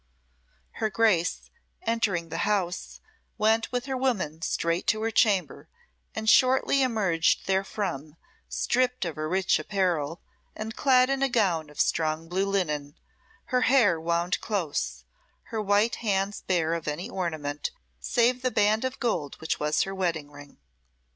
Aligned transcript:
Her 0.77 0.89
Grace, 0.89 1.51
entering 1.83 2.29
the 2.29 2.39
house, 2.39 3.01
went 3.37 3.71
with 3.71 3.85
her 3.85 3.95
woman 3.95 4.41
straight 4.41 4.87
to 4.87 5.03
her 5.03 5.11
chamber, 5.11 5.69
and 6.15 6.27
shortly 6.27 6.81
emerged 6.81 7.45
therefrom, 7.45 8.17
stripped 8.49 9.05
of 9.05 9.15
her 9.15 9.29
rich 9.29 9.59
apparel, 9.59 10.19
and 10.55 10.75
clad 10.75 11.11
in 11.11 11.21
a 11.21 11.29
gown 11.29 11.69
of 11.69 11.79
strong 11.79 12.27
blue 12.27 12.47
linen, 12.47 12.97
her 13.53 13.61
hair 13.61 14.01
wound 14.01 14.41
close, 14.41 15.05
her 15.53 15.61
white 15.61 15.97
hands 15.97 16.41
bare 16.41 16.73
of 16.73 16.87
any 16.87 17.07
ornament, 17.07 17.69
save 17.99 18.41
the 18.41 18.49
band 18.49 18.83
of 18.83 18.99
gold 18.99 19.35
which 19.39 19.59
was 19.59 19.83
her 19.83 19.93
wedding 19.93 20.31
ring. 20.31 20.57